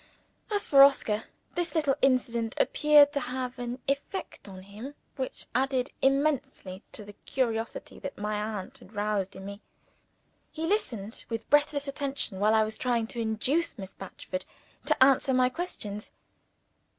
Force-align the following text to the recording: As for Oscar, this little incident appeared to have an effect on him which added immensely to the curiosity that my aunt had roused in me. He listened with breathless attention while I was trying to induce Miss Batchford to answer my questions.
As 0.49 0.65
for 0.65 0.81
Oscar, 0.81 1.25
this 1.53 1.75
little 1.75 1.93
incident 2.01 2.55
appeared 2.59 3.13
to 3.13 3.19
have 3.19 3.59
an 3.59 3.77
effect 3.87 4.49
on 4.49 4.63
him 4.63 4.95
which 5.15 5.45
added 5.53 5.91
immensely 6.01 6.81
to 6.93 7.05
the 7.05 7.13
curiosity 7.27 7.99
that 7.99 8.17
my 8.17 8.33
aunt 8.41 8.79
had 8.79 8.93
roused 8.95 9.35
in 9.35 9.45
me. 9.45 9.61
He 10.51 10.65
listened 10.65 11.23
with 11.29 11.47
breathless 11.51 11.87
attention 11.87 12.39
while 12.39 12.55
I 12.55 12.63
was 12.63 12.79
trying 12.79 13.05
to 13.13 13.19
induce 13.21 13.77
Miss 13.77 13.93
Batchford 13.93 14.43
to 14.87 15.03
answer 15.03 15.35
my 15.35 15.49
questions. 15.49 16.09